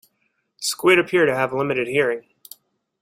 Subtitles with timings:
[0.57, 2.23] Squid appear to have limited hearing.